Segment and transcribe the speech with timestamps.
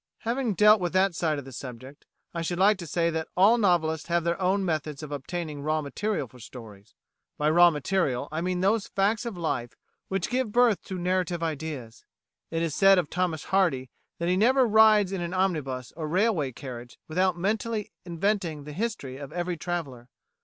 [0.21, 3.59] Having dealt with that side of the subject, I should like to say that all
[3.59, 6.95] novelists have their own methods of obtaining raw material for stories.
[7.37, 9.75] By raw material I mean those facts of life
[10.07, 12.03] which give birth to narrative ideas.
[12.49, 16.51] It is said of Thomas Hardy that he never rides in an omnibus or railway
[16.51, 20.09] carriage without mentally inventing the history of every traveller.